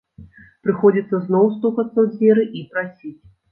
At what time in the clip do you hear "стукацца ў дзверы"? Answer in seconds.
1.59-2.43